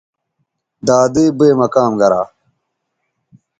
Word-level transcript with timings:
دادئ 0.87 1.27
بئ 1.37 1.51
مہ 1.57 1.67
کام 1.75 1.91
گرا 1.99 2.21